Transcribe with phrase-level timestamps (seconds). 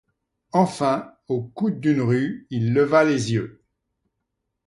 [0.53, 3.61] Enfin, au coude d'une rue, il leva les yeux.